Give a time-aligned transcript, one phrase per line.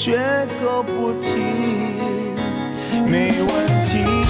[0.00, 0.16] 绝
[0.64, 1.34] 口不提，
[3.06, 4.29] 没问题。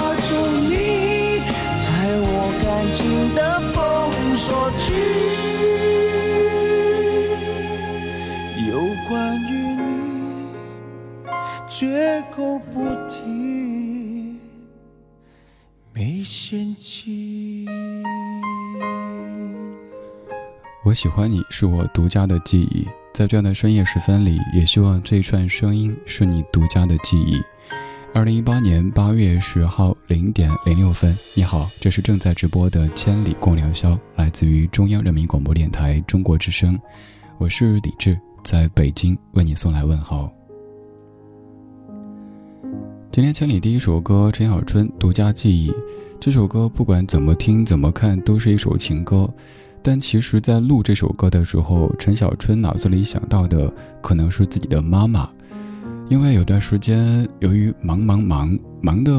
[3.35, 4.93] 的封锁区，
[8.69, 10.49] 有关于你
[11.67, 14.39] 绝口不提，
[15.93, 17.67] 没嫌弃。
[20.83, 22.87] 我喜欢你，是我独家的记忆。
[23.13, 27.41] 在这样的深夜时分里，也希望这一串声音是你独家的记忆。
[28.13, 36.77] 二零一八年八月十号零点零六分，你好，这是正在直播的《千里共良宵》，来自于中央人民广播电台中国之声，
[37.37, 40.29] 我是李志，在北京为你送来问候。
[43.13, 45.73] 今天千里第一首歌，陈小春独家记忆，
[46.19, 49.33] 这首歌不管怎么听怎么看，都是一首情歌。
[49.81, 55.27] 但其实，在录这首歌的时候，陈小春脑子里想到的可能是自己的妈妈，
[56.11, 59.11] 因为有段时间由于忙忙忙忙的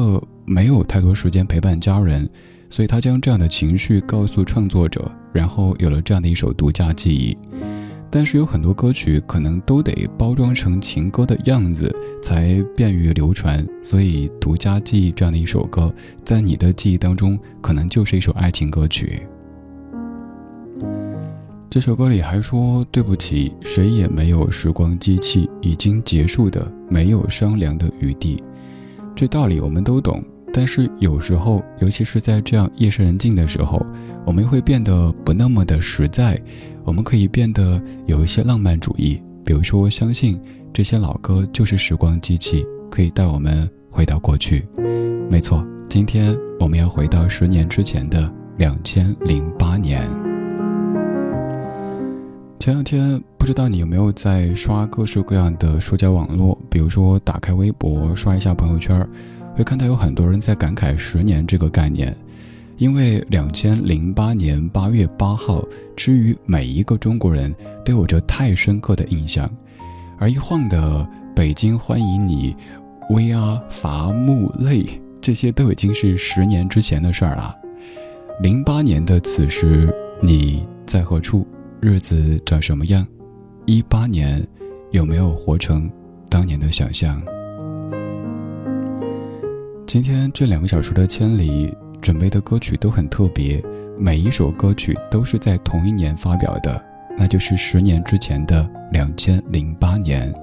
[0.45, 2.29] 没有太多时间陪伴家人，
[2.69, 7.35] 所以他将这样的情绪告诉创作者，然后有了这样的一首独家记忆。
[8.11, 11.91] 但是有很多歌曲可能都得包装成情歌的样子
[12.21, 15.91] 才便于流传，所以独家记忆这样的一首歌，
[16.23, 19.23] 在你的记忆当中可能就是一首爱情歌曲。
[21.73, 28.43] 这首歌里还说：“对不起，谁也没有时光机器，已经结束的，没有商量的余地。”
[29.15, 30.23] 这道理我们都懂，
[30.53, 33.83] 但是有时候，尤其是在这样夜深人静的时候，
[34.23, 36.39] 我们会变得不那么的实在。
[36.83, 40.39] 我们可以变得有一些浪漫主义，比如说，相信
[40.71, 44.63] 这些老歌就是时光机器，可以带我们回到过去。
[45.27, 50.07] 没错，今天我们要回到十年之前的两千零八年。
[52.63, 59.05] 前两天不知道你有没有在刷各式各样的社交网络，比如说打开微博刷一下朋友圈，
[59.53, 62.15] 会看到有很多人在感慨十年这个概念，
[62.77, 65.61] 因为两千零八年八月八号，
[65.93, 69.51] 之于每一个中国人都有着太深刻的印象，
[70.17, 71.05] 而一晃的
[71.35, 72.55] 北京欢迎你
[73.09, 74.85] ，We are 伐木累，
[75.19, 77.53] 这些都已经是十年之前的事儿了。
[78.41, 81.45] 零八年的此时，你在何处？
[81.83, 83.05] 日子长什么样？
[83.65, 84.41] 一八年
[84.91, 85.91] 有没有活成
[86.29, 87.21] 当年的想象？
[89.85, 93.61] 今天这两个小时的千里准备的歌曲都很特别，
[93.99, 96.81] 每一首歌曲都是在同一年发表的，
[97.17, 100.33] 那就是十年之前的两千零八年。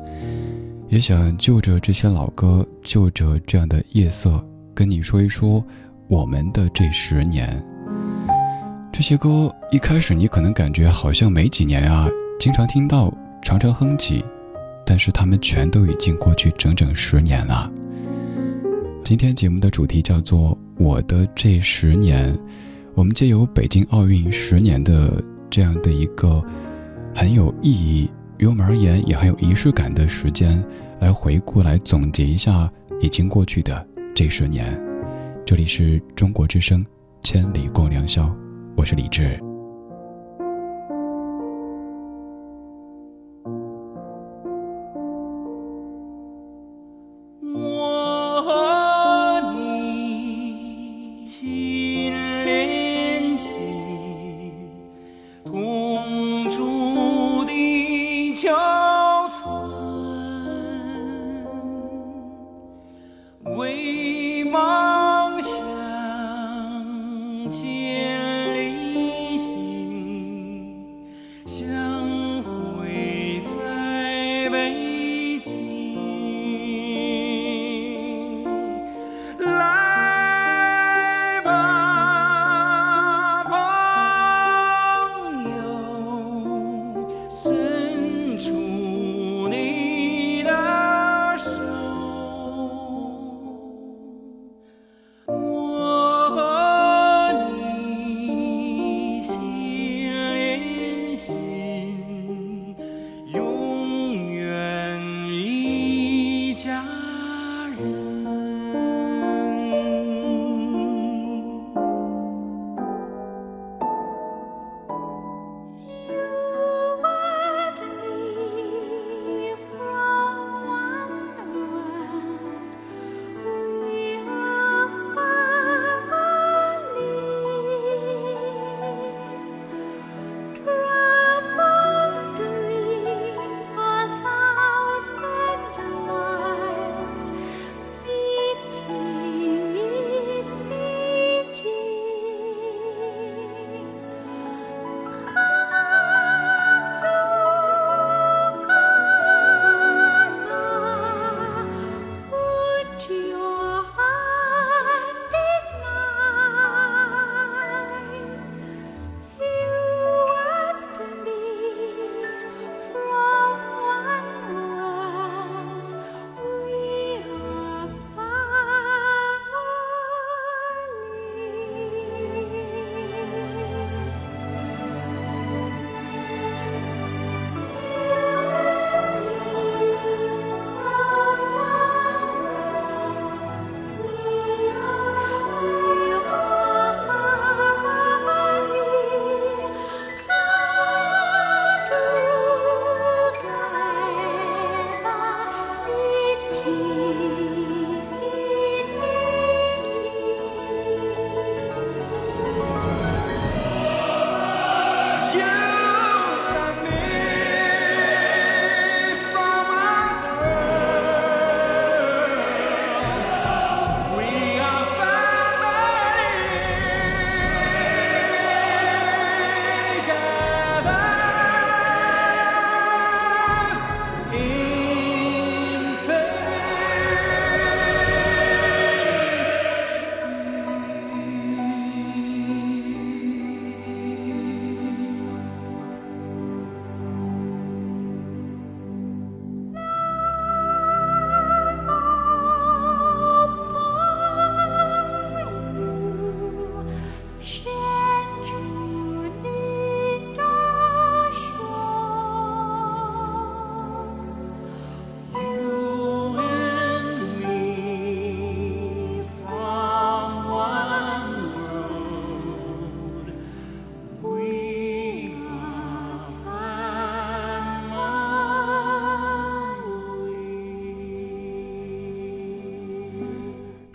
[0.89, 5.65] 也想就着这些老歌，就着这样的夜色，跟你说一说
[6.07, 7.65] 我们的这十年。
[8.93, 12.09] 这些歌一开始你可能感觉好像没几年啊，
[12.39, 14.25] 经常听到，常常哼起，
[14.85, 17.71] 但是他们全都已经过去整整十年了。
[19.05, 20.51] 今天节目的主题叫做
[20.85, 22.35] 《我的这十年》，
[22.95, 26.45] 我们借由北京奥运十年的这样的一个
[27.15, 30.63] 很有意义，于我们而言也很有仪式感的时间，
[31.01, 32.71] 来回顾、来总结一下
[33.01, 34.79] 已经过去的这十年。
[35.47, 36.85] 这里是中国之声，
[37.23, 38.31] 千里共良宵。
[38.81, 39.50] 我是李志。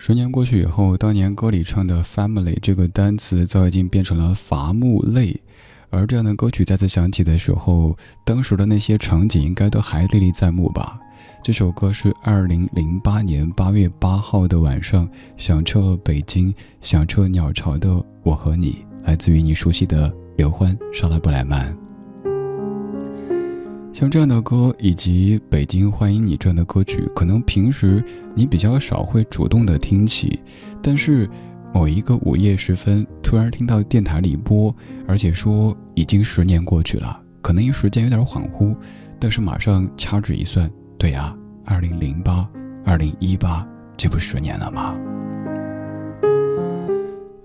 [0.07, 5.41] 十年过去以后，当年歌里唱的 “family” 这个单词早已经变成了伐木累，
[5.89, 10.99] 而这样的歌曲再次响起的时候，当时的那些场景应该都还历历在目吧。
[11.41, 17.89] 这首歌是二零零八年八月八号的晚上，响彻北京、响彻鸟巢的
[18.21, 21.73] 《我和你》，来自于你熟悉的刘欢《莎拉布莱曼》。
[23.95, 28.03] 像这样的歌，以及《北京欢迎你》这样的歌曲，可能平时
[28.35, 30.37] 你比较少会主动的听起，
[30.83, 31.29] 但是
[31.73, 34.75] 某一个午夜时分，突然听到电台里播，
[35.07, 38.75] 而且说已经十年过去了，可能一时间有点恍惚，
[39.17, 40.69] 但是马上掐指一算。
[40.97, 41.33] 对呀，
[41.63, 42.45] 二零零八，
[42.83, 44.93] 二零一八，这不十年了吗？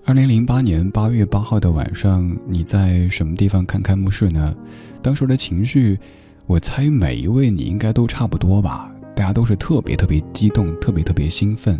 [0.05, 4.53] 二零零八年八月八号的晚上，你在什么地方看开幕式呢？
[5.01, 5.97] 当时的情绪，
[6.47, 8.91] 我猜每一位你应该都差不多吧。
[9.15, 11.79] 大家都是特别特别激动，特别特别兴奋。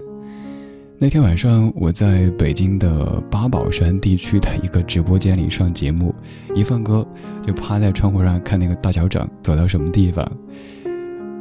[0.99, 6.13] 那天晚上，我在北京的八宝山地区的一个直播间里上节目，
[6.53, 7.03] 一放歌
[7.41, 10.23] 就趴在窗户上看那个大脚掌走到什么地方。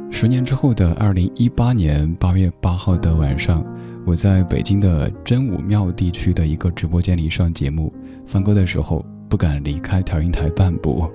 [0.09, 3.63] 十年之后的二零一八年八月八号的晚上，
[4.03, 7.93] 我在北京的真武庙地区的一个直播间里上节目，
[8.25, 11.07] 放歌的时候不敢离开调音台半步。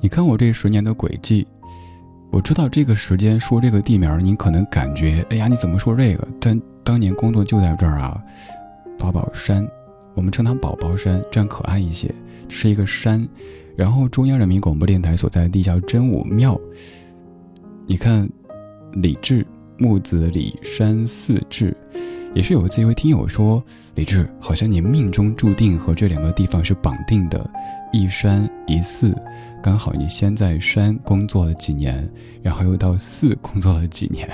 [0.00, 1.46] 你看我这十年的轨迹，
[2.30, 6.26] 我知道这个时间说这个地名，你可能感觉，哎呀，你怎么说这个？
[6.40, 8.22] 但当年工作就在这儿啊，
[8.98, 9.68] 宝宝山，
[10.14, 12.14] 我们称它宝宝山，这样可爱一些，
[12.48, 13.26] 是一个山。
[13.76, 16.60] 然后中央人民广播电台所在地叫真武庙。
[17.86, 18.28] 你看，
[18.92, 19.46] 李治
[19.78, 21.76] 木子李山寺志，
[22.38, 23.60] 也是有一次一位听友说，
[23.96, 27.50] 李志好像你命中注定和这两个地方是绑定的，
[27.92, 29.12] 一山一寺，
[29.60, 32.08] 刚好你先在山工作了几年，
[32.40, 34.30] 然后又到寺工作了几年。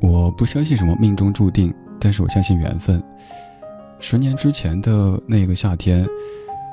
[0.00, 3.00] 我不相信什么命中注定，但是我相信缘分。
[4.00, 6.04] 十年之前的那个夏天，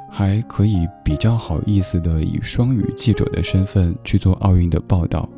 [0.10, 5.30] 还可以比较好意思的以双语记者的身份去做奥运的报道。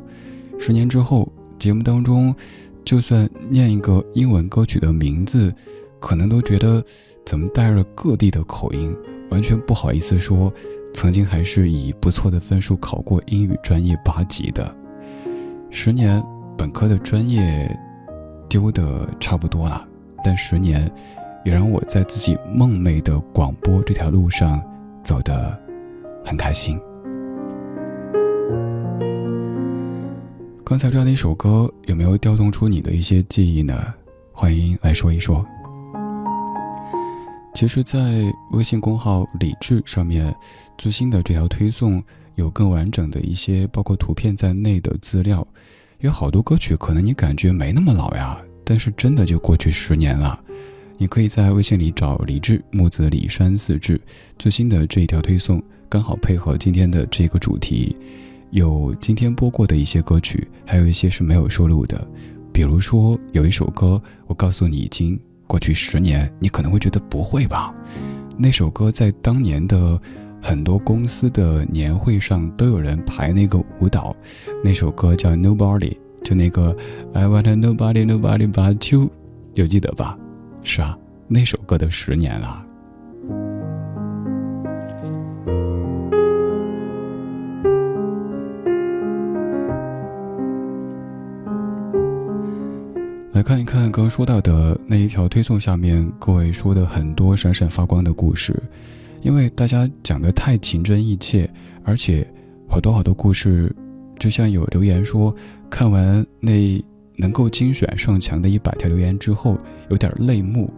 [0.58, 1.30] 十年之后，
[1.64, 2.36] 节目当中，
[2.84, 5.50] 就算念一个英文歌曲的名字，
[5.98, 6.84] 可能都觉得
[7.24, 8.94] 怎么带着各地的口音，
[9.30, 10.52] 完全不好意思说，
[10.92, 14.76] 曾经还是以不错的分数考过英语专业八级的。
[15.70, 16.22] 十年，
[16.54, 17.74] 本科的专业
[18.46, 19.88] 丢的差不多了，
[20.22, 20.92] 但十年。
[21.46, 24.62] 也让我在自己梦寐的广播这条路上
[25.02, 25.54] 走得
[26.24, 26.80] 很开心。
[30.66, 33.92] 刚才这样的一首歌，有没有调动出你的一些记忆呢？
[34.32, 35.44] 欢迎来说一说。
[37.54, 40.34] 其实，在微信公号“理智”上面，
[40.78, 42.02] 最新的这条推送
[42.36, 45.46] 有更完整的一些，包括图片在内的资料。
[45.98, 50.40] 有好多歌曲，可能你感觉没那么老呀，但是真的就过去十年了。
[50.96, 54.00] 你可以在微信里找李志木子李山四志
[54.38, 57.94] 最新的这一条推送，刚好配合今天的这个主题，
[58.54, 62.06] 有今天播过的一些歌曲，还有一些是没有收录的。
[62.52, 65.18] 比如说有一首歌，我告诉你已经
[65.48, 67.74] 过去十年，你可能会觉得不会吧？
[68.38, 70.00] 那首歌在当年的
[70.40, 74.14] 很多公司的年会上都有人排那个舞蹈，
[74.62, 76.76] 那首歌叫 Nobody，就那个
[77.12, 79.10] I want nobody nobody but you，
[79.54, 80.16] 有记得吧？
[80.62, 80.96] 是啊，
[81.26, 82.63] 那首歌的十年了。
[93.34, 98.54] 来看一看刚说到的那一条推送下面，各位说的很多闪闪发光的故事，
[99.22, 101.50] 因为大家讲的太情真意切，
[101.82, 102.24] 而且
[102.68, 103.74] 好多好多故事，
[104.20, 105.34] 就像有留言说，
[105.68, 106.82] 看完那。
[107.16, 109.56] 能够精选上墙的一百条留言之后，
[109.88, 110.68] 有点泪目，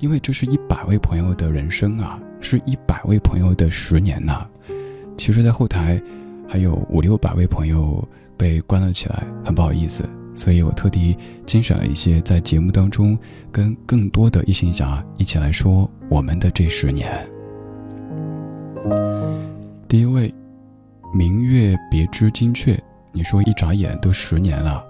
[0.00, 4.48] 因为这是一百位朋友的人生啊，是一百位朋友的十年呐。
[5.18, 6.02] 其实，在后台
[6.48, 8.02] 还有五六百位朋友
[8.38, 10.02] 被关了起来，很不好意思，
[10.34, 13.18] 所以我特地精选了一些，在节目当中
[13.50, 17.08] 跟更多的异性侠一起来说我们的这十年。
[19.86, 20.34] 第一位，
[21.14, 22.78] 明月别枝惊鹊，
[23.12, 24.84] 你说一眨眼都十年了。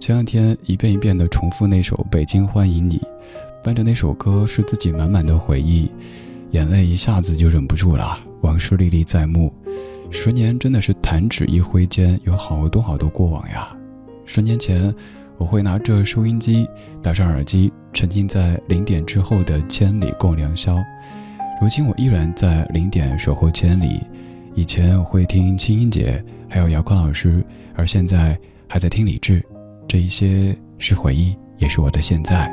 [0.00, 2.98] 前两天一遍一遍的重复那首《北京欢迎你》，
[3.62, 5.90] 伴着那首歌是自己满满的回忆，
[6.52, 9.52] 眼泪一下子就忍不住了，往事历历在目。
[10.10, 13.75] 十年真的是弹指一挥间，有好多好多过往呀。
[14.26, 14.92] 十年前，
[15.38, 16.68] 我会拿着收音机，
[17.00, 20.76] 戴上耳机，沉浸在零点之后的千里共良宵。
[21.62, 24.02] 如今我依然在零点守候千里。
[24.54, 29.42] 以前我会听青音姐，还有姚坤老师，而现在还在听李志。
[29.86, 32.50] 这一些是回忆，也是我的现在。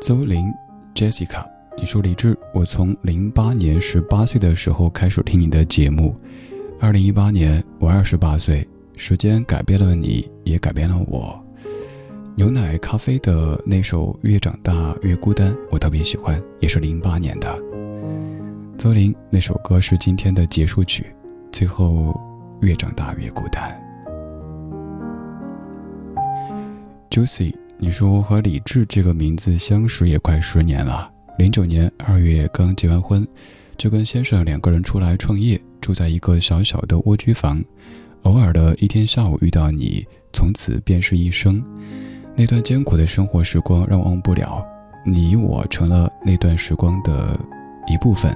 [0.00, 0.46] 邹玲
[0.94, 1.44] ，Jessica，
[1.76, 6.14] 你说李志，我从零八年十八岁的时候开始听你的节目，
[6.80, 11.40] 二零一八年我二十八岁，时间改变了你，也改变了我。
[12.36, 17.56] 牛奶咖啡的那首《越长大越孤单》，我特别喜欢，也是零八年的。
[18.76, 21.06] 泽林那首歌是今天的结束曲，
[21.52, 22.20] 最后
[22.60, 23.80] 越长大越孤单。
[27.08, 33.26] Juicy，你说和李志这个名字相识也快十年了，零九年二月刚结完婚，
[33.78, 37.62] 就跟先生两个人出来创业，住在一个小小的蜗居房，
[38.22, 41.62] 偶尔的一天下午遇到你，从此便是一生。
[42.34, 44.66] 那段艰苦的生活时光让我忘不了，
[45.04, 47.38] 你我成了那段时光的
[47.86, 48.34] 一部分。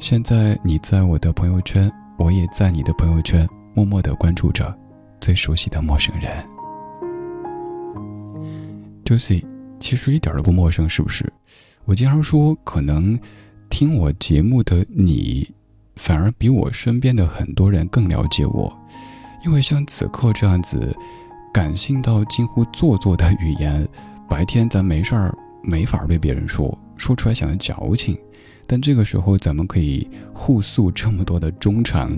[0.00, 4.76] 现在你在我的朋友圈，我也在你的朋友圈，默默的关注着
[5.20, 6.44] 最熟悉的陌生人。
[9.04, 9.44] Juicy，
[9.78, 11.32] 其实一点都不陌生，是不是？
[11.84, 13.16] 我经常说，可能
[13.70, 15.48] 听我节目的你，
[15.96, 18.72] 反而比我身边的很多人更了解我，
[19.44, 20.94] 因为像此刻这样子，
[21.52, 23.86] 感性到近乎做作的语言，
[24.28, 28.16] 白天咱没事儿没法对别人说，说出来显得矫情。
[28.68, 32.16] 但这个时候，咱们可以互诉这么多的衷肠，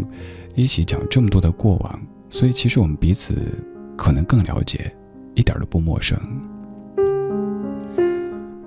[0.54, 3.62] 一起讲这么多的过往，所以其实我们彼此
[3.96, 4.90] 可能更了解，
[5.34, 6.18] 一点都不陌生。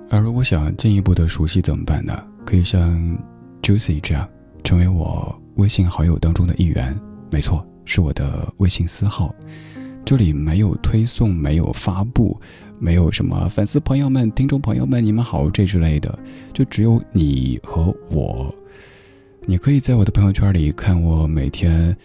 [0.08, 2.16] 而如果想进一步的熟悉怎么办呢？
[2.46, 3.18] 可以像
[3.62, 4.28] Juicy 这样，
[4.62, 6.98] 成为我微信好友当中的一员。
[7.30, 9.34] 没错，是我的微信私号。
[10.04, 12.38] 这里没有推送，没有发布，
[12.80, 16.18] 没有什么粉丝朋友们、听众朋友们，你们好这之类的，
[16.52, 18.52] 就只有你和我。
[19.46, 21.96] 你可以在我的朋友圈里看我每天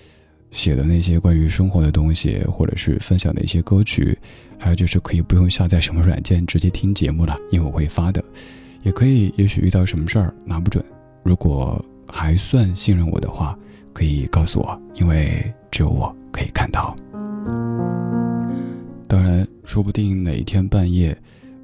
[0.52, 4.18] 写的那些关于生活的东西，或者是分享的一些歌曲，
[4.60, 8.24] 还有就是可以不用下载什么软件，直接听节目了，因为我会发的。
[8.84, 10.86] 也可以，也许遇到什么事儿拿不准，
[11.24, 13.58] 如果还算信任我的话，
[13.94, 16.96] 可以告诉我，因为只有我可以看到。
[19.08, 21.18] 当然，说不定哪一天半夜，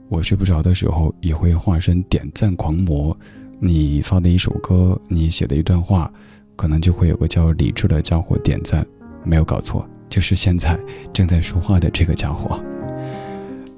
[0.10, 3.16] 我睡不着的时候，也会化身点赞狂魔。
[3.60, 6.12] 你发的一首歌，你写的一段话，
[6.56, 8.86] 可能就会有个叫李智的家伙点赞。
[9.24, 10.78] 没有搞错，就是现在
[11.14, 12.62] 正在说话的这个家伙。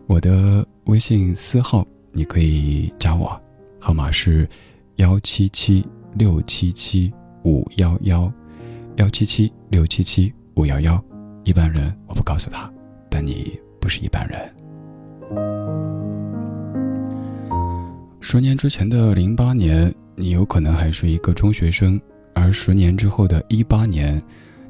[0.08, 3.39] 我的微信私号你可以加我，
[3.80, 4.47] 号码是
[4.95, 8.32] 幺七七六七七五幺幺，
[8.95, 11.04] 幺七七六七七五幺幺。
[11.43, 12.71] 一般人我不告诉他。
[13.10, 14.39] 但你不是一般人。
[18.19, 21.97] 十年之前的零八年，你有可能还是一个中学生；
[22.34, 24.19] 而十年之后的一八年，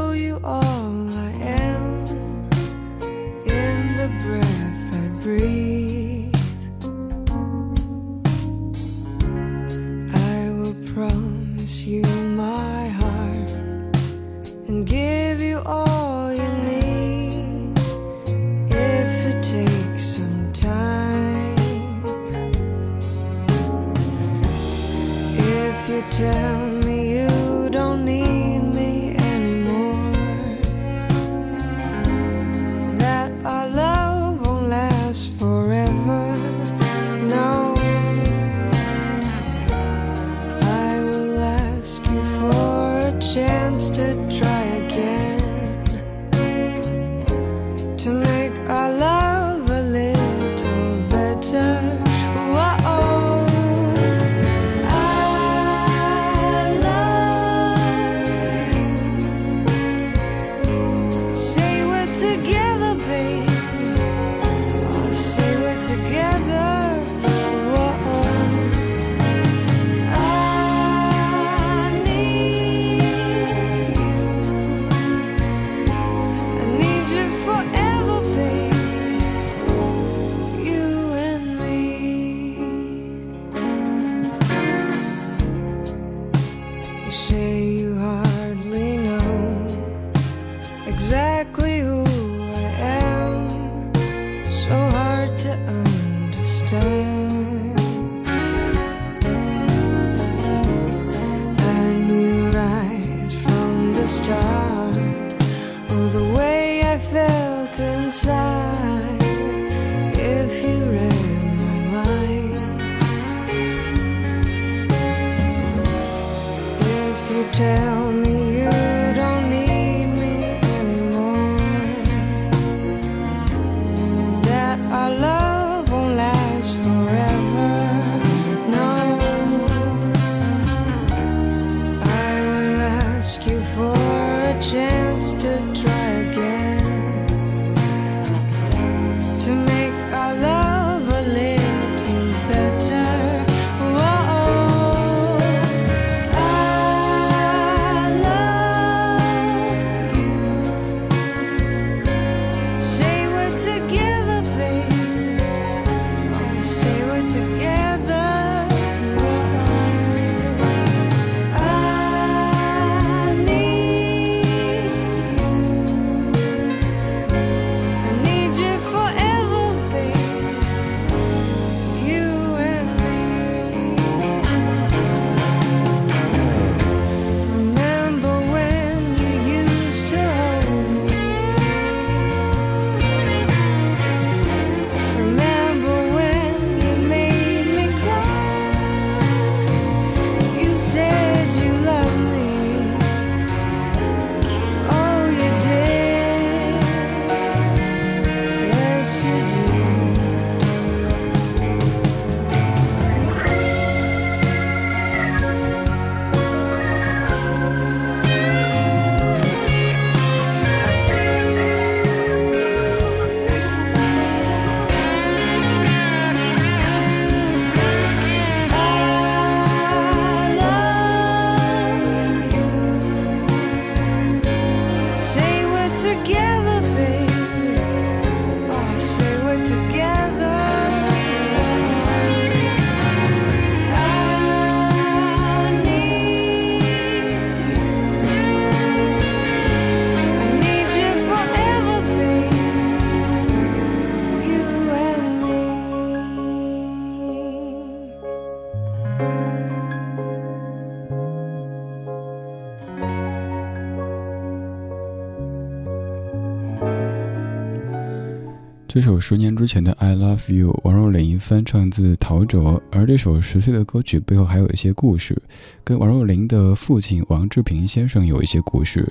[258.86, 265.36] 这首十年之前的《I Love You》，王若琳翻唱自陶喆，而这首十岁的歌曲背后还有一些故事，
[265.82, 269.10] 跟王若琳的父亲王志平先生有一些故事。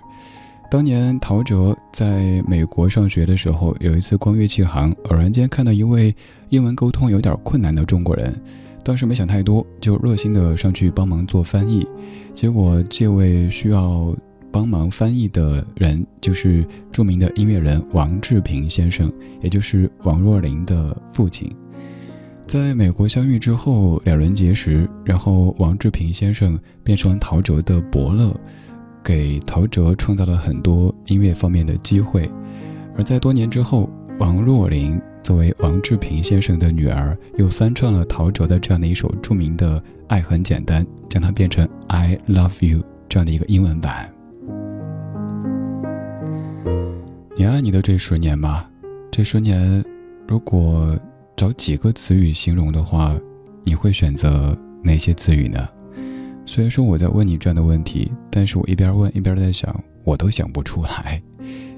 [0.71, 6.15] 当年陶喆在美国上学的时候，有一次逛乐器行，偶然间看到一位
[6.49, 8.33] 英文沟通有点困难的中国人，
[8.85, 11.85] 当时没想太多，就热心的上去帮忙做翻译。
[12.33, 14.15] 结果这位需要
[14.53, 19.11] 帮忙翻译的人就是著名的音乐人王志平先生，
[19.41, 21.51] 也就是王若琳的父亲。
[22.45, 28.31] 在美国相遇之后，两人结识，然后王志平先生变成了陶喆的伯乐，
[29.03, 32.29] 给陶喆创造了很多音乐方面的机会。
[32.95, 33.89] 而在多年之后，
[34.19, 44.12] 王若琳作为王志平先生的女儿，又翻唱了陶喆的这样的一首著名的《爱很简单》，将它变成《I Love You》这样的一个英文版。
[47.35, 48.63] 你爱你的这十年吗？
[49.09, 49.83] 这十年，
[50.27, 50.95] 如果
[51.35, 53.11] 找几个词语形容的话，
[53.63, 55.67] 你会选择哪些词语呢？
[56.45, 61.19] 虽然说我在问你这样的问题，但是我一边问一边在想，我都想不出来。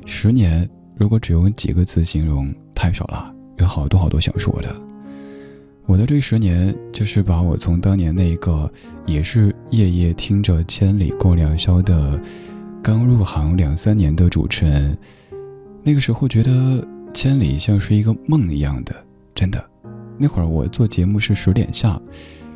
[0.06, 4.76] 十年，如果只用几个词形容，太少了，有好多好多想说的。
[5.86, 8.70] 我的这十年，就是把我从当年那一个
[9.06, 12.20] 也是夜夜听着《千里共良宵》的
[12.84, 14.98] 刚入行两三年的主持人，
[15.88, 16.52] 那个时候觉得
[17.14, 19.64] 《千里》像是一个梦一样的，真的。
[20.18, 22.02] 那会儿我做节目是十点下。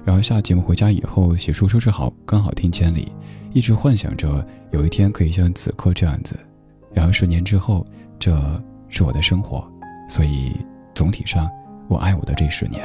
[0.03, 3.11] 然后下节目回家以后洗漱收拾好，刚好听千里，
[3.53, 6.35] 一直幻想着有一天可以像此刻这样子。
[6.91, 7.85] 然后十年之后，
[8.17, 8.35] 这
[8.87, 9.71] 是我的生活，
[10.09, 10.53] 所以
[10.95, 11.47] 总体上
[11.87, 12.83] 我爱我的这十年。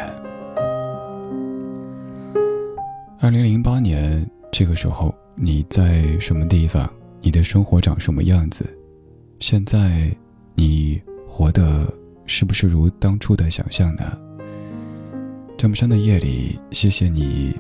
[3.19, 6.87] 二零零八年这个时候你在什么地方？
[7.23, 8.69] 你的生活长什么样子？
[9.41, 10.15] 现在
[10.55, 11.93] 你活的
[12.27, 14.17] 是不是如当初的想象呢？
[15.57, 17.59] 这么深的夜里，谢谢你，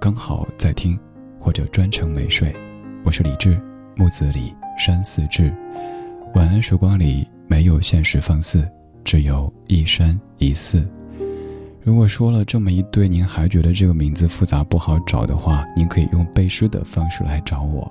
[0.00, 0.98] 刚好在听，
[1.38, 2.54] 或者专程没睡。
[3.04, 3.60] 我是李志，
[3.94, 5.52] 木子李，山寺志。
[6.34, 8.68] 晚安时光里没有现实放肆，
[9.02, 10.86] 只有一山一寺。
[11.82, 17.90] 如果说了这么一堆，您还觉得这个名字复杂不好找的话，您可以用背诗的方式来找我。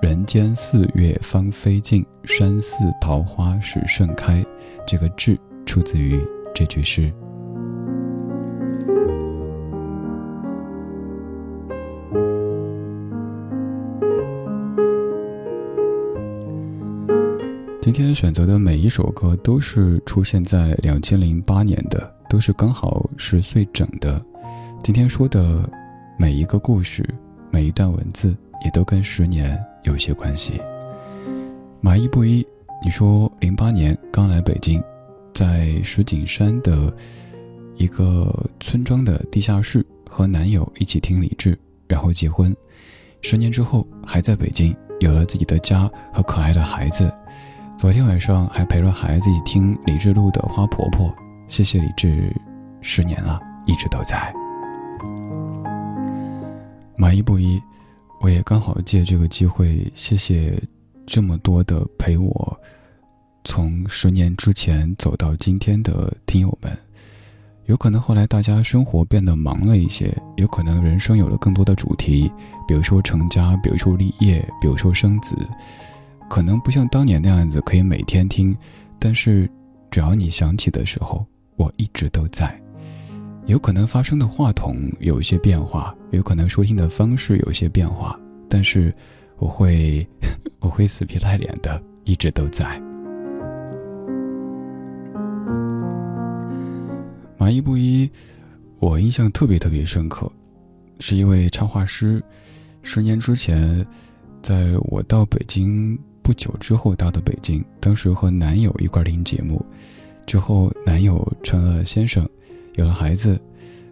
[0.00, 4.44] 人间四月芳菲尽，山寺桃花始盛开。
[4.86, 7.12] 这个志出自于这句诗。
[17.82, 24.24] 今天选择的每一首歌都是出现在两千零八年的，都是刚好十岁整的。
[24.84, 25.68] 今天说的
[26.16, 27.04] 每一个故事，
[27.50, 28.28] 每一段文字，
[28.64, 29.58] 也都跟十年
[29.88, 30.60] 有些关系。
[31.80, 32.46] 马一不一，
[32.84, 34.82] 你说零八年刚来北京，
[35.32, 36.94] 在石景山的
[37.76, 42.54] 一个村庄的地下室和男友一起听李志，然后结婚。
[43.22, 47.10] 十年之后还在北京，有了自己的家和可爱的孩子。
[47.76, 51.08] 昨天晚上还陪着孩子一听李志录的《花婆婆》，
[51.48, 52.30] 谢谢李志，
[52.80, 54.32] 十年了，一直都在。
[56.96, 57.60] 满意不一，
[58.20, 60.60] 我也刚好借这个机会，谢谢
[61.06, 62.60] 这么多的陪我
[63.44, 66.76] 从十年之前走到今天的听友们。
[67.66, 72.32] 有可能后来大家生活变得忙了一些，有可能人生有了更多的主题，
[72.66, 75.36] 比如说成家，比如说立业，比如说生子。
[76.30, 78.56] 可能不像当年那样子可以每天听，
[78.98, 79.50] 但是
[79.90, 81.26] 只要你想起的时候，
[81.56, 82.58] 我一直都在。
[83.48, 88.94] 有可能发生的话筒有一些变化，有可能收听的方式有一些变化，但是
[89.38, 90.06] 我会
[90.60, 92.78] 我会死皮赖脸的一直都在。
[97.38, 98.10] 马一不一，
[98.80, 100.30] 我印象特别特别深刻，
[101.00, 102.22] 是一位插画师。
[102.82, 103.84] 十年之前，
[104.42, 105.98] 在我到北京。
[106.20, 109.64] 不久之后到的北京，当时和男友一块听节目，
[110.26, 112.28] 之后男友成了先生，
[112.78, 113.38] 有了孩子，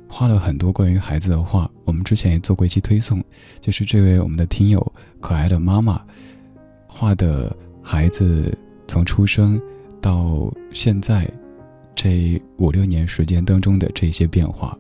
[0.09, 1.69] 画了很多关于孩子的画。
[1.85, 3.23] 我们之前也做过一期推送，
[3.61, 6.01] 就是这位我们的听友可爱的妈妈
[6.87, 9.61] 画的孩子从出生
[10.01, 11.29] 到现在
[11.97, 14.79] 这五六年时间当中的这些变化。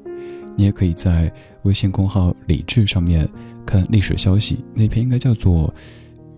[0.56, 1.30] 你也可以在
[1.64, 3.28] 微信公号理智上面
[3.66, 5.74] 看历史消息，那篇应该叫做。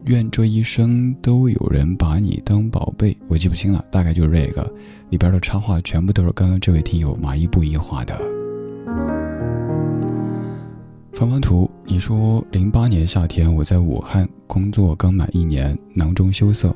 [0.05, 4.73] 愿这一生都有人把你当宝贝，我记不清了，大概就是这个。
[5.11, 8.19] 里边的插画全部都是刚刚这位听友马一布一画的。
[11.13, 16.75] 翻翻图，你说零八年夏天我在武汉工作刚满一年，囊中羞涩。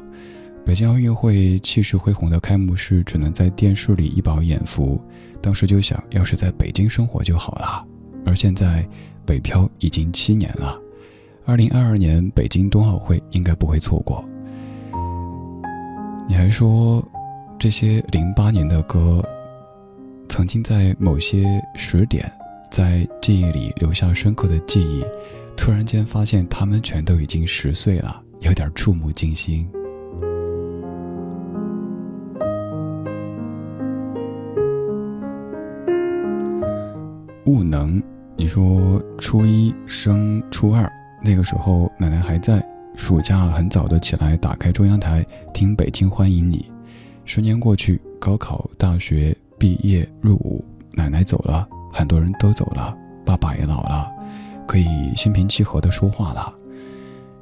[0.64, 5.00] 北京奥运会气势恢宏的开幕式只能在电视里一饱眼福，
[5.40, 7.84] 当时就想要是在北京生活就好了。
[8.24, 8.88] 而现在
[9.26, 10.78] 北漂已经七年了。
[11.44, 14.24] 二零二二年北京冬奥会应该不会错过。
[16.28, 17.04] 你还说，
[17.62, 19.24] 这些零八年的歌，
[20.28, 22.28] 曾经在某些时点，
[22.72, 25.04] 在记忆里留下深刻的记忆，
[25.56, 29.64] 突然间发现他们全都已经十岁了，有点触目惊心。
[37.46, 38.02] 悟能，
[38.36, 40.90] 你说初一升初二。
[41.22, 42.60] 那个时候，奶奶还在。
[42.96, 46.66] 暑假很早的起来，打开中央台听《北京欢迎你》。
[47.24, 54.10] 十年过去，高考、大学毕业、入伍，奶奶走了，很多人都走了，爸爸也老了，
[54.66, 56.52] 可以心平气和的说话了。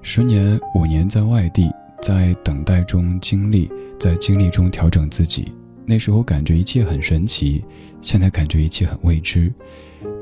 [0.03, 1.71] 十年、五年在外地，
[2.03, 5.53] 在等待中经历，在经历中调整自己。
[5.87, 7.65] 那时候感觉一切很神奇，
[8.01, 9.53] 现在感觉一切很未知。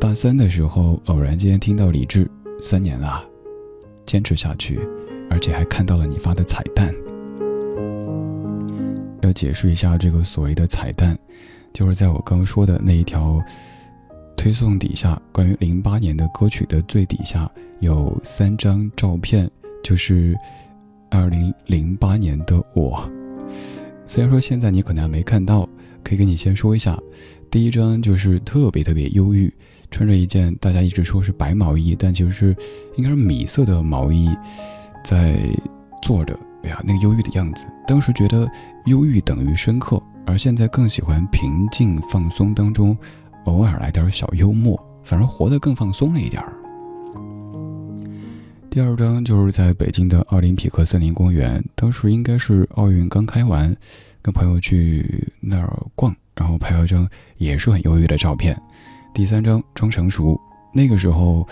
[0.00, 2.30] 大三的时候，偶然间听到李志。
[2.60, 3.24] 三年了，
[4.04, 4.80] 坚持下去，
[5.30, 6.92] 而且还看到了你发的彩蛋。
[9.22, 11.18] 要解释一下这个所谓的彩蛋，
[11.72, 13.42] 就是在我刚说的那一条
[14.37, 17.50] 推送底下，关于零八年的歌曲的最底下
[17.81, 19.50] 有三张照片，
[19.83, 20.37] 就是
[21.11, 23.11] 二零零八年的我。
[24.07, 25.68] 虽然说现在你可能还没看到，
[26.02, 26.98] 可以跟你先说一下，
[27.50, 29.52] 第一张就是特别特别忧郁，
[29.90, 32.57] 穿着一件大家一直说是白毛衣，但其实是
[32.96, 34.31] 应该是米色的毛衣，
[35.04, 35.37] 在
[36.02, 36.38] 坐着。
[36.62, 38.50] 哎呀，那个忧郁的样子，当时觉得
[38.86, 42.96] 忧郁等于深刻，而现在更喜欢平静放松当中，
[43.44, 46.52] 偶尔来点小幽默，反而活得更放松了一点儿。
[48.70, 53.74] 第二张就是在北京的奥林匹克森林公园，当时应该是奥运刚开完，
[54.20, 58.60] 跟朋友去那儿逛，然后拍了张也是很忧郁的照片。
[59.14, 60.38] 第三张装成熟，
[60.72, 61.48] 那个时候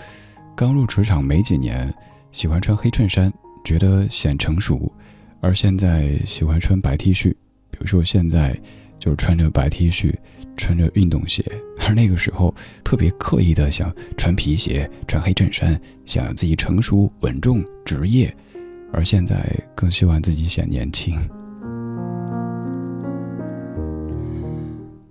[0.55, 1.93] 刚入职场没几年，
[2.31, 3.33] 喜欢穿黑衬衫。
[3.67, 4.89] 觉得显成熟，
[5.41, 7.31] 而现在喜欢穿白 T 恤，
[7.69, 8.57] 比如说现在
[8.97, 10.15] 就是穿着白 T 恤，
[10.55, 11.43] 穿着运动鞋，
[11.85, 18.33] 而那个时候特别刻意的想穿皮鞋、穿黑衬衫，想自己成熟稳重、职业，
[18.93, 21.19] 而现在更希望自己显年轻。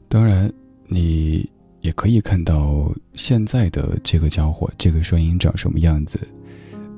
[0.08, 0.50] 当然，
[0.86, 1.46] 你
[1.82, 6.18] 也可以看到现在的这个家伙，这个声音长什么样子。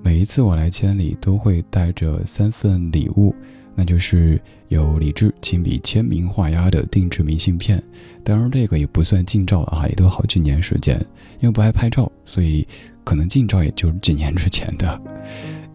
[0.09, 3.35] 每一次我来千里，都会带着三份礼物，
[3.75, 7.83] 那就是有李志亲笔签名画押的定制明信片。
[8.25, 10.99] 当然，这个也不算近照啊，也都好几年时间。
[11.41, 12.67] 因为不爱拍照，所以
[13.05, 14.99] 可能近照也就是几年之前的。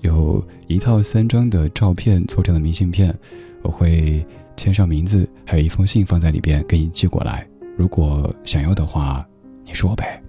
[0.01, 3.15] 有一套三张的照片凑成的明信片，
[3.61, 4.25] 我会
[4.57, 7.47] 签上名字，还有一封信放在里边给你寄过来。
[7.77, 9.23] 如果想要的话，
[9.63, 10.19] 你说呗。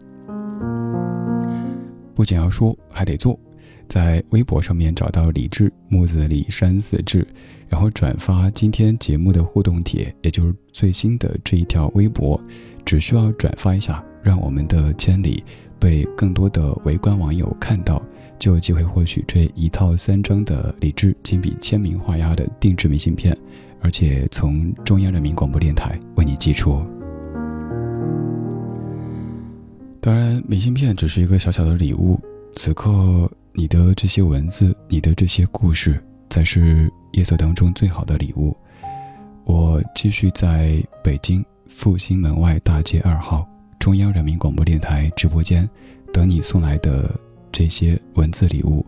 [2.14, 3.40] 不仅要说，还得做。
[3.88, 7.26] 在微博上面找到李志木子李山寺志，
[7.68, 12.40] 然后转发今天节目的互动帖，也就是最新的这一条微博，
[12.84, 15.44] 只需要转发一下，让我们的千里
[15.78, 18.02] 被更多的围观网友看到，
[18.38, 23.36] 就有机会获取这一套三张的李志亲笔签名画押的定制明信片，
[23.80, 26.82] 而且从中央人民广播电台为你寄出。
[30.00, 32.20] 当然，明信片只是一个小小的礼物，
[32.54, 33.30] 此刻。
[33.56, 38.54] 你的这些文字，你的这些故事，才是夜色当中最好的礼物。
[39.44, 43.48] 我继续在北京复兴门外大街二号
[43.78, 45.68] 中央人民广播电台直播间
[46.12, 47.08] 等你送来的
[47.52, 48.84] 这些文字礼物。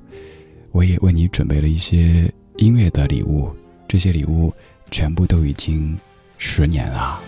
[0.73, 3.55] 我也为你准备了一些音乐的礼物，
[3.87, 4.53] 这些礼物
[4.91, 5.97] 全部都已经
[6.39, 7.21] 十年了。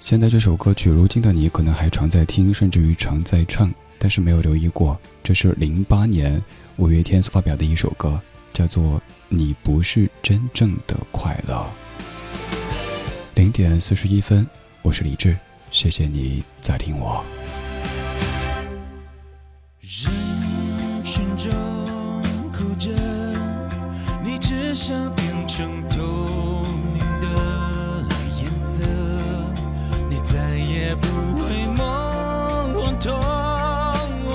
[0.00, 3.70] 现在这首歌曲，如今的你可能还常在听，甚至于常在唱。
[4.06, 6.40] 但是没有留意过，这是零八年
[6.76, 8.20] 五月天所发表的一首歌，
[8.52, 8.98] 叫做
[9.28, 11.66] 《你不是真正的快乐》。
[13.34, 14.46] 零点四十一分，
[14.82, 15.36] 我是李志，
[15.72, 17.24] 谢谢你在听我。
[19.80, 21.50] 人群中
[22.52, 22.92] 哭着，
[24.22, 26.62] 你只想变成透
[26.94, 28.04] 明的
[28.40, 28.84] 颜色，
[30.08, 31.08] 你再也不
[31.40, 31.96] 会梦。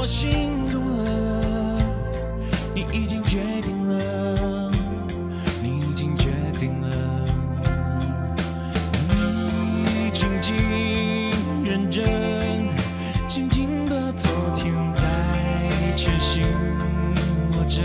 [0.01, 1.77] 我心动了，
[2.73, 4.71] 你已经决定了，
[5.61, 6.87] 你已经决定了，
[9.07, 10.55] 你静静
[11.63, 12.67] 认真，
[13.27, 15.03] 静静把昨天在
[15.95, 16.45] 全心
[17.53, 17.83] 握着，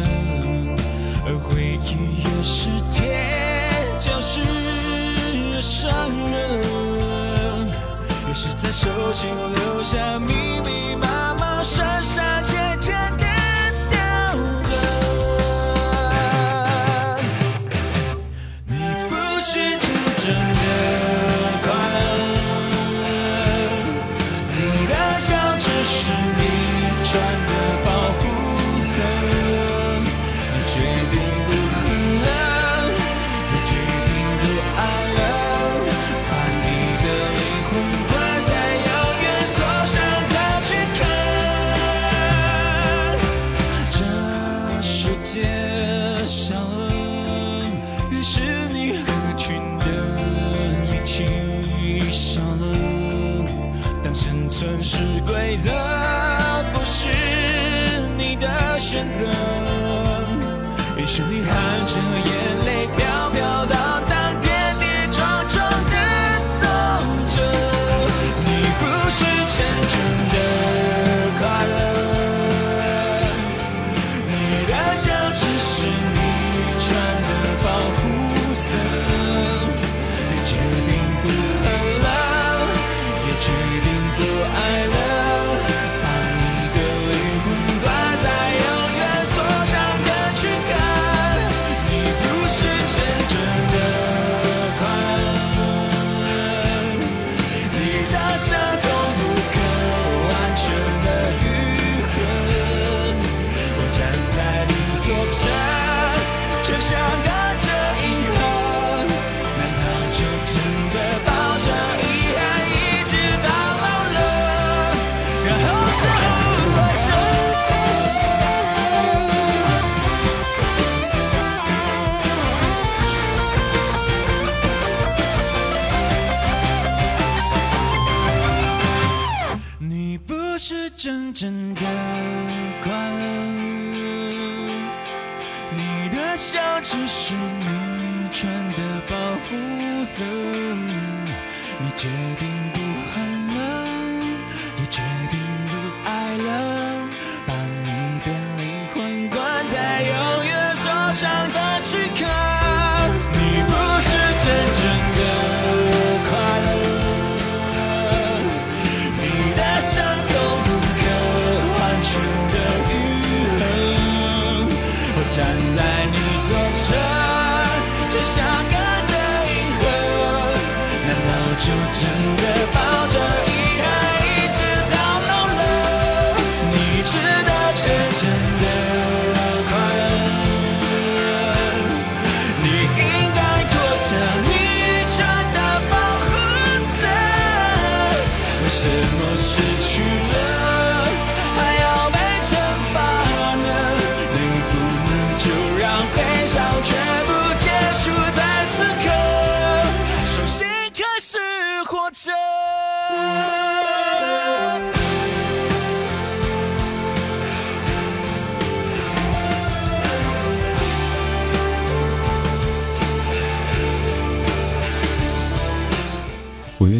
[1.26, 4.40] 而回忆越是铁，就是
[5.52, 5.92] 越伤
[6.30, 7.68] 人，
[8.26, 10.32] 越是在手心留下密
[10.64, 11.45] 密麻麻。
[11.66, 12.35] 深深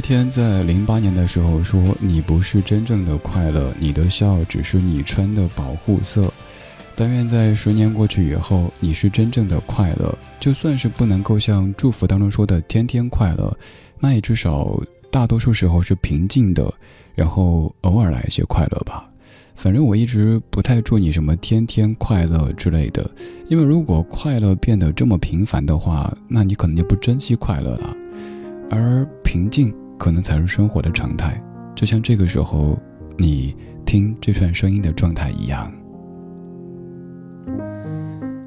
[0.07, 6.33] 天在零八年的时候说：“你不是真正的快乐，你的笑只是你穿的保护色。”
[6.95, 10.17] 但愿在十年过去以后，你是真正的快乐。
[10.39, 13.53] 就算是不能够像祝福当中说的天天快乐，
[13.99, 14.81] 那也至少
[15.11, 16.73] 大多数时候是平静的，
[17.17, 19.11] 然后偶尔来一些快乐吧。
[19.57, 23.11] 反正我一直不太祝你什么天天快乐之类的，
[23.49, 27.97] 因为如果快乐变得这么频繁的话，那你可能就不珍惜快乐了。
[28.71, 31.43] 而平静可能才是生活的常态，
[31.75, 32.79] 就像这个时候
[33.17, 35.73] 你听这串声音的状态一样。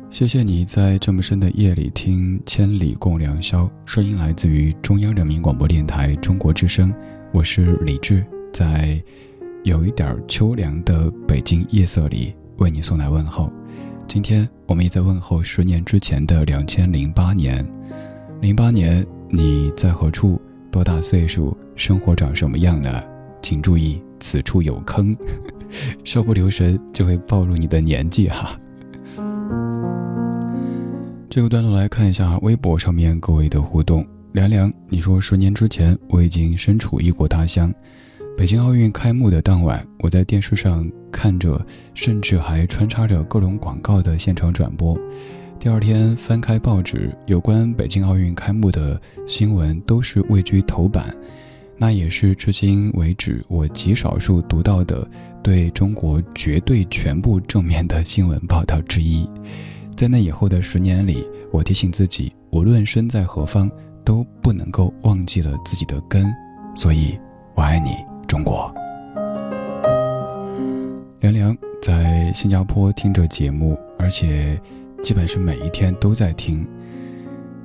[0.10, 6.94] 谢谢你在这么深的夜里听《千里共良宵》，声音来自于中央人民广播电台中国之声，
[7.32, 9.02] 我是李志，在
[9.64, 13.52] 有一点秋凉的北京夜色里为你送来问候。
[14.08, 17.66] 今天我们也在问候十年之前的两千零八年，
[18.42, 19.06] 零八年。
[19.32, 20.42] 你在何处？
[20.72, 21.58] 多大岁数？
[21.76, 23.02] 生活长什么样呢？
[23.42, 25.16] 请注意，此处有坑，
[26.04, 28.60] 稍不留神就会暴露你的年纪哈。
[31.30, 34.06] 这个段落来看一下微博上面各位的互动。
[34.34, 37.74] 凉凉，你说十年之前我已经身处异国他乡，
[38.38, 44.98] 北京奥运开幕的当晚，我在电视上看着，甚至还穿插着各种广告的现场转播。
[45.60, 51.14] 第二天翻开报纸，有关北京奥运开幕的新闻都是位居头版，
[51.78, 55.06] 那也是至今为止我极少数读到的
[55.44, 59.30] 对中国绝对全部正面的新闻报道之一。
[59.98, 63.70] 在那以后的十年里，我提醒自己，无论身在何方，
[64.06, 66.34] 都不能够忘记了自己的根。
[66.74, 67.20] 所以，
[67.54, 67.92] 我爱你，
[68.26, 68.74] 中国。
[71.20, 74.58] 凉凉在新加坡听着节目，而且。
[75.02, 76.68] 基本是每一天都在听，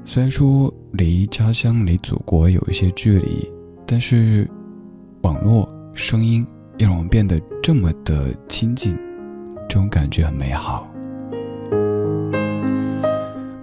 [0.04, 3.50] 虽然说离家乡、离祖国有一些距离，
[3.84, 4.48] 但是
[5.22, 6.46] 网络声音
[6.78, 8.96] 又让我们变得这么的亲近，
[9.68, 10.88] 这种感觉很美好。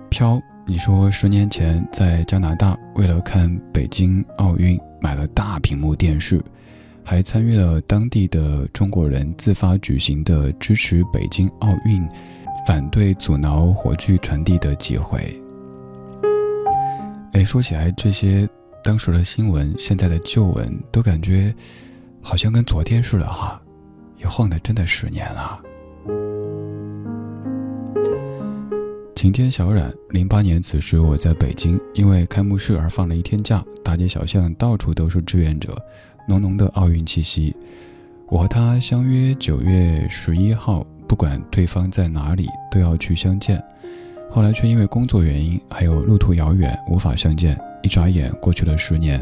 [0.09, 6.43] 飘，你说十年前在加拿大，为了看北京奥运，买了大屏幕电视，
[7.03, 12.07] 还参与了当地的中国人自发举行的支持北京奥运。
[12.65, 15.41] 反对阻挠火炬传递的机会。
[17.33, 18.47] 哎，说起来，这些
[18.83, 21.53] 当时的新闻，现在的旧闻，都感觉
[22.21, 23.61] 好像跟昨天似的哈，
[24.17, 25.59] 一晃的真的十年了。
[29.15, 35.75] 晴天小冉，零八年此时我在北京，因为开幕式而放了一天假，大街小巷到处都是志愿者，
[36.27, 37.55] 浓浓的奥运气息。
[38.27, 40.85] 我和他相约九月十一号。
[41.11, 43.61] 不管对方在哪里，都要去相见。
[44.29, 47.59] 后来却因为工作原因，还有路途遥远，无法相见。
[47.83, 49.21] 一眨眼过去了十年，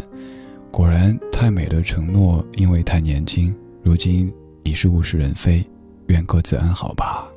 [0.69, 4.31] 果然太美的承诺，因为太年轻，如今
[4.61, 5.67] 已是物是人非。
[6.09, 7.27] 愿各自安好吧。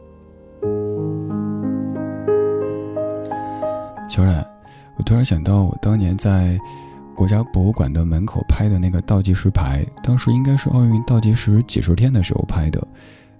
[4.06, 4.46] 小冉，
[4.98, 6.58] 我突然想到，我当年在
[7.16, 12.86] 国家博物馆的门口拍的那个倒计时牌，当时应该是奥运倒计时几十天的时候拍的。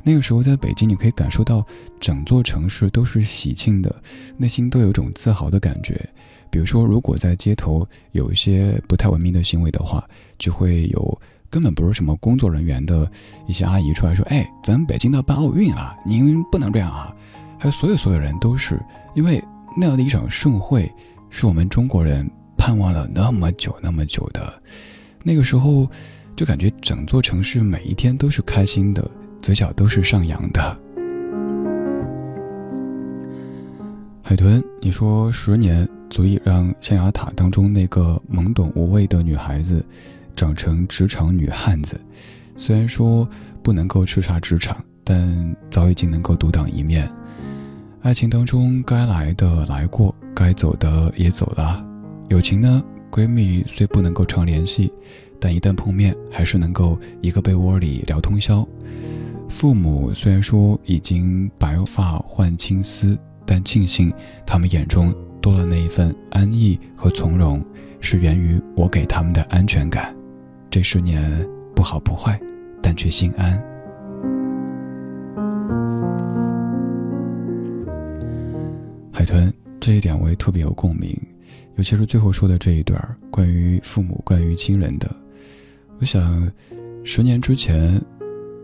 [0.03, 1.64] 那个时候在北京，你可以感受到
[2.00, 3.94] 整座城市都是喜庆的，
[4.36, 5.98] 内心都有种自豪的感觉。
[6.50, 10.07] 比如说，如果在街头有一些不太文明的行为的话，
[10.38, 13.11] 就会有根本不是什么工作人员的
[13.46, 17.14] 一些阿姨出来说：“哎，咱们北京要办奥运了，您不能这样啊！”
[17.59, 18.78] 还有所有所有人都是
[19.14, 19.42] 因为
[19.76, 20.92] 那样的一场盛会，
[21.30, 22.28] 是我们中国人
[22.59, 24.53] 盼望了那么久那么久的。
[25.22, 25.88] 那个时候，
[26.34, 29.11] 就感觉整座城市每一天都是开心的，
[29.43, 30.78] 嘴角都是上扬的。
[34.22, 39.84] 海豚，你说十年足以让象牙塔当中那个懵懂无畏的女孩子，
[40.36, 42.01] 长成职场女汉子。
[42.57, 43.28] 虽然说
[43.62, 47.11] 不能够叱咤职场，但早已经能够独当一面。
[48.03, 51.84] 爱情当中该来的来过，该走的也走了。
[52.28, 54.93] 友情呢，闺蜜虽不能够常联系，
[55.40, 58.66] 但一旦碰面，还是能够一个被窝里聊通宵。
[59.53, 64.12] 父母虽然说已经白发换青丝，但庆幸
[64.46, 67.62] 他们眼中多了那一份安逸和从容，
[68.00, 70.16] 是源于我给他们的安全感。
[70.70, 71.46] 这十年
[71.76, 72.40] 不好不坏，
[72.82, 73.53] 但却心安。
[79.12, 81.16] 海豚，这一点我也特别有共鸣，
[81.76, 83.00] 尤其是最后说的这一段
[83.30, 85.09] 关于父母、关于亲人的。
[86.00, 86.50] 我想，
[87.05, 88.00] 十年之前，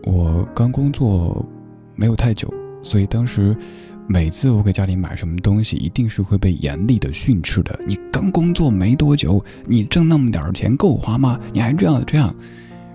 [0.03, 1.45] 我刚工作
[1.95, 2.51] 没有太久，
[2.83, 3.55] 所以当时
[4.07, 7.79] 每次我给家里买什么东西，一定是会被严厉的训斥的。
[7.87, 11.39] 你刚工作没多久，你挣那么点儿钱够花吗？
[11.53, 12.33] 你还这样这样。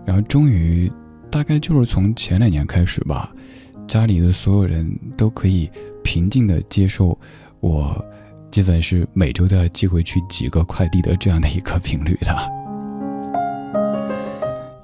[0.06, 0.90] 然后终于，
[1.30, 3.32] 大概就是从前两年开始吧，
[3.86, 5.70] 家里的所有人都可以
[6.02, 7.18] 平静的接受。
[7.60, 8.04] 我
[8.50, 12.63] 基本是每周都要寄回去几个快递的这样的一个频率的。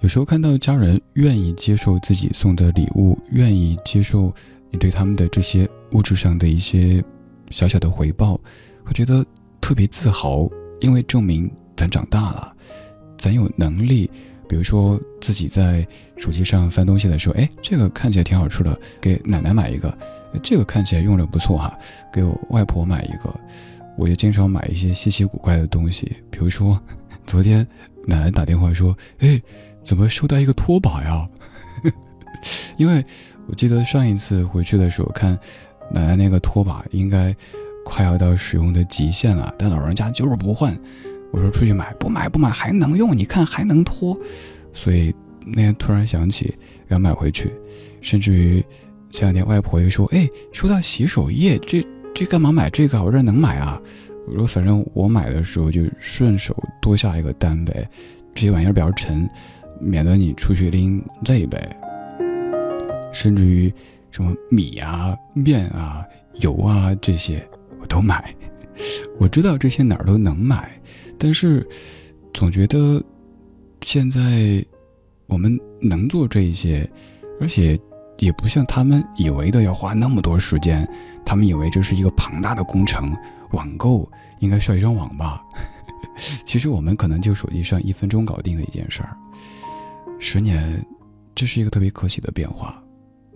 [0.01, 4.35] 有时候看到家人愿意接受自己送的礼物，愿意接受
[4.71, 7.05] 你对他们的这些物质上的一些
[7.51, 8.41] 小小的回报，
[8.83, 9.25] 会觉得
[9.61, 10.49] 特别自豪，
[10.81, 12.57] 因为证明咱长大了，
[13.19, 14.11] 咱有能力。
[14.49, 15.87] 比如说自己在
[16.17, 19.97] 手机上翻东西的时候，哎，这个看起来挺好吃的，给奶奶买一个。
[20.43, 21.79] 这个看起来用着不错哈，
[22.13, 23.33] 给我外婆买一个。
[23.99, 26.81] 我就经常买一些稀奇古怪的东西，比如说，
[27.27, 27.67] 昨天
[28.07, 29.41] 奶奶打电话说：“哎，
[29.83, 31.29] 怎么收到一个拖把呀？”
[32.77, 33.05] 因为
[33.47, 35.39] 我记得上一次回去的时候，看
[35.91, 37.35] 奶奶那个拖把应该
[37.85, 40.77] 快要到使用的极限了，但老人家就是不换。
[41.33, 44.19] 我说出去买，不买不买还能用，你看还能拖。
[44.73, 45.15] 所以
[45.45, 46.57] 那天突然想起
[46.89, 47.53] 要买回去，
[48.01, 48.65] 甚至于。
[49.13, 53.03] 前两天外婆又说：“哎，收到洗手液，这这干嘛买这个？
[53.03, 53.77] 我这能买啊？”
[54.29, 57.91] 我说：“反正我买的时候就顺手多下一个单呗，
[58.33, 59.29] 这些玩意儿比较沉，
[59.81, 61.77] 免得你出去拎累呗。
[63.13, 63.73] 甚至于
[64.11, 66.05] 什么米啊、面啊、
[66.41, 67.43] 油啊这些
[67.81, 68.35] 我都买。
[69.19, 70.71] 我知道这些哪儿都能买，
[71.19, 71.67] 但是
[72.33, 73.03] 总觉得
[73.83, 74.65] 现在
[75.27, 76.89] 我们能做这一些，
[77.41, 77.79] 而且。”
[78.21, 80.87] 也不像他们以为的要花那么多时间，
[81.25, 83.17] 他们以为这是一个庞大的工程，
[83.53, 84.07] 网购
[84.41, 85.43] 应该需要一张网吧。
[86.45, 89.17] 其实我们可能就手机上一分钟搞定的一件事儿。
[90.23, 90.85] 十年，
[91.35, 92.81] 这是一个特别可喜的变化。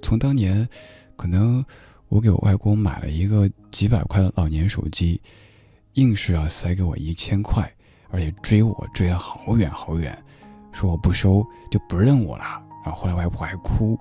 [0.03, 0.69] 从当年，
[1.17, 1.65] 可能
[2.09, 5.21] 我给我外公买了一个几百块的老年手机，
[5.95, 7.69] 硬是要塞给我一千块，
[8.11, 10.17] 而且追我追了好远好远，
[10.73, 12.45] 说我不收就不认我了。
[12.85, 13.99] 然后后来外婆还哭。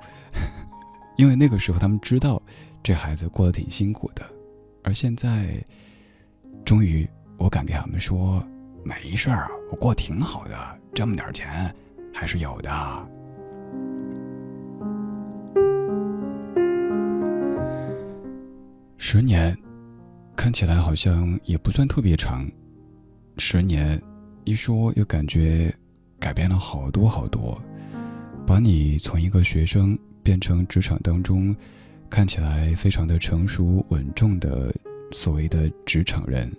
[1.16, 2.40] 因为那个时候他们知道，
[2.84, 4.30] 这孩子过得挺辛苦的，
[4.84, 5.64] 而现在，
[6.66, 8.46] 终于我敢给他们说，
[8.84, 11.74] 没事儿，我过挺好的，这么点钱
[12.14, 12.70] 还是有的。
[18.98, 19.58] 十年，
[20.36, 22.50] 看起来好像也不算特别长，
[23.38, 24.02] 十年，
[24.46, 25.74] 一说又感觉
[26.20, 27.62] 改变了好多好多，
[28.48, 29.98] 把你从一个学生。
[30.26, 31.54] 变成职场当中
[32.10, 34.74] 看起来非常的成熟稳重的
[35.12, 36.50] 所谓的职场人，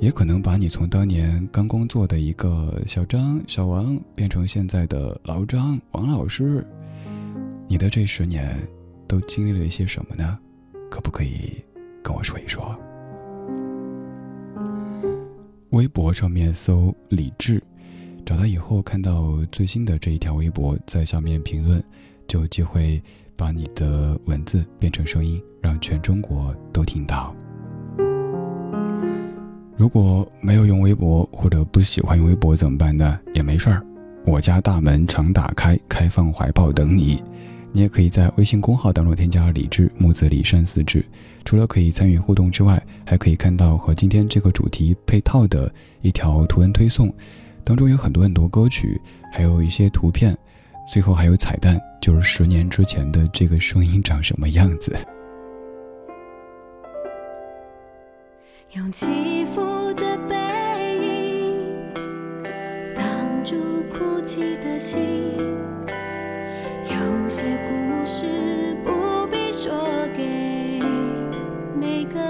[0.00, 6.64] 也可能把你从当年刚工作的一个小张、小王变成现在的老张、王老师。
[7.66, 8.56] 你的这十年
[9.06, 10.38] 都经历了一些什么呢？
[10.88, 11.62] 可不可以
[12.02, 12.78] 跟我说一说？
[15.70, 17.62] 微博上面搜李志，
[18.24, 21.82] 找到以后看到最新的这一条微博，在下面评论。
[22.26, 23.02] 就有机会
[23.36, 27.34] 把你的文字变成声音，让全中国都听到。
[29.78, 33.16] 如果没有用微博或者不喜欢用微博怎么办呢？
[33.32, 33.80] 也没事儿，
[34.26, 37.22] 我家大门常打开，开放怀抱等你。
[37.70, 41.06] 你也可以在微信公号当中添加李智木子李山四智，
[41.44, 47.14] 除了可以参与互动之外，还可以看到和今天这个主题配套的一条图文推送，
[47.62, 49.00] 当中有很多很多歌曲，
[49.32, 50.36] 还有一些图片，
[50.92, 54.92] 最后还有彩蛋，就是十年之前的这个声音长什么样子。
[58.74, 59.62] 用起伏
[59.98, 60.34] 的背
[60.96, 61.92] 影
[62.94, 63.04] 挡
[63.44, 65.36] 住哭泣的心
[66.84, 69.72] 有些故事不必说
[70.16, 70.80] 给
[71.78, 72.27] 每个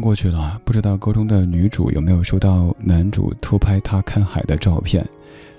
[0.00, 5.06] 过去了不知道歌中的女主有没有收到男主偷拍她看海的照片。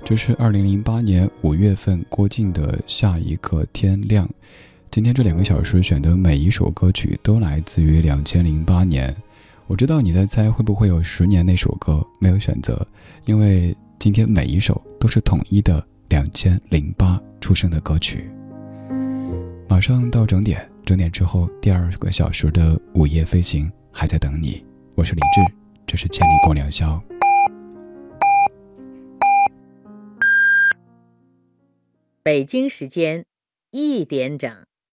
[0.03, 4.27] 这是二零零八年五月份郭靖的下一个天亮。
[4.89, 9.15] 今天这两个小时选的每一首歌曲都来自于两千零八年
[9.65, 12.85] 我知道你在猜会不会有十年那首歌没有选择
[13.23, 18.29] 因为今天每一首都是统一的两千零八出生的歌曲。
[19.69, 24.65] 马上到整点整点之后第二个小时的午夜飞行还在等你。
[24.95, 25.53] 我是林志，
[25.85, 27.01] 这是千里共良宵。
[32.23, 33.25] 北京时间
[33.71, 34.70] 一点整。